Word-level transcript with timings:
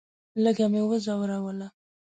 لږه 0.43 0.65
مې 0.71 0.81
وځوروله. 0.89 1.67